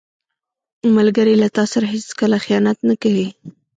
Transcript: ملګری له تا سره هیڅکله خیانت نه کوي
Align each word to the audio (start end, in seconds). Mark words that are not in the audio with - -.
ملګری 0.97 1.35
له 1.41 1.47
تا 1.55 1.63
سره 1.73 1.85
هیڅکله 1.93 2.37
خیانت 2.45 2.77
نه 2.89 2.95
کوي 3.01 3.27